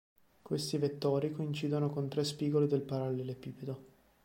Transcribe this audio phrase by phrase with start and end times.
[0.41, 3.83] Questi vettori coincidono con tre spigoli del parallelepipedo.